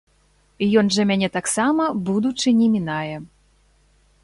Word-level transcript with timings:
Ён 0.81 0.89
жа 0.95 1.03
мяне 1.09 1.29
таксама, 1.35 1.83
будучы, 2.09 2.55
не 2.61 2.67
мінае. 2.77 3.15